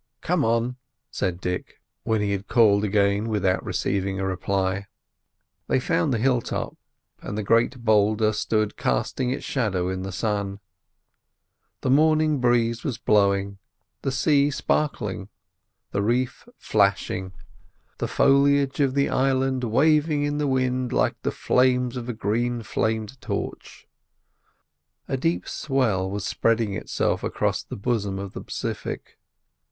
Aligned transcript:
"Come 0.21 0.43
on," 0.43 0.77
said 1.11 1.39
Dick, 1.39 1.79
when 2.01 2.21
he 2.21 2.31
had 2.31 2.47
called 2.47 2.83
again 2.83 3.29
without 3.29 3.63
receiving 3.63 4.19
a 4.19 4.25
reply. 4.25 4.87
They 5.67 5.79
found 5.79 6.11
the 6.11 6.17
hill 6.17 6.41
top, 6.41 6.75
and 7.21 7.37
the 7.37 7.43
great 7.43 7.85
boulder 7.85 8.33
stood 8.33 8.77
casting 8.77 9.29
its 9.29 9.45
shadow 9.45 9.89
in 9.89 10.01
the 10.01 10.11
sun. 10.11 10.59
The 11.81 11.91
morning 11.91 12.39
breeze 12.39 12.83
was 12.83 12.97
blowing, 12.97 13.59
the 14.01 14.11
sea 14.11 14.49
sparkling, 14.49 15.29
the 15.91 16.01
reef 16.01 16.47
flashing, 16.57 17.33
the 17.99 18.07
foliage 18.07 18.79
of 18.79 18.95
the 18.95 19.07
island 19.07 19.63
waving 19.63 20.23
in 20.23 20.39
the 20.39 20.47
wind 20.47 20.91
like 20.91 21.21
the 21.21 21.29
flames 21.29 21.95
of 21.95 22.09
a 22.09 22.13
green 22.13 22.63
flamed 22.63 23.21
torch. 23.21 23.87
A 25.07 25.15
deep 25.15 25.47
swell 25.47 26.09
was 26.09 26.25
spreading 26.25 26.73
itself 26.73 27.21
across 27.23 27.61
the 27.61 27.75
bosom 27.77 28.17
of 28.17 28.33
the 28.33 28.41
Pacific. 28.41 29.19